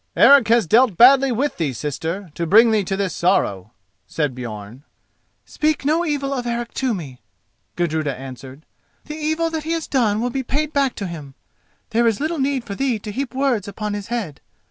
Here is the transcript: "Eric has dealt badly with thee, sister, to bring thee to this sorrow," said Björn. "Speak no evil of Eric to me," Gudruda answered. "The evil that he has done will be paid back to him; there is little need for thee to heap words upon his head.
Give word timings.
"Eric 0.15 0.47
has 0.47 0.65
dealt 0.65 0.97
badly 0.97 1.31
with 1.31 1.57
thee, 1.57 1.73
sister, 1.73 2.31
to 2.33 2.47
bring 2.47 2.71
thee 2.71 2.83
to 2.85 2.97
this 2.97 3.13
sorrow," 3.15 3.71
said 4.07 4.33
Björn. 4.33 4.81
"Speak 5.45 5.85
no 5.85 6.03
evil 6.03 6.33
of 6.33 6.47
Eric 6.47 6.73
to 6.73 6.95
me," 6.95 7.19
Gudruda 7.75 8.17
answered. 8.17 8.65
"The 9.05 9.13
evil 9.13 9.51
that 9.51 9.61
he 9.63 9.73
has 9.73 9.85
done 9.85 10.19
will 10.19 10.31
be 10.31 10.41
paid 10.41 10.73
back 10.73 10.95
to 10.95 11.05
him; 11.05 11.35
there 11.91 12.07
is 12.07 12.19
little 12.19 12.39
need 12.39 12.63
for 12.63 12.73
thee 12.73 12.97
to 12.97 13.11
heap 13.11 13.35
words 13.35 13.67
upon 13.67 13.93
his 13.93 14.07
head. 14.07 14.41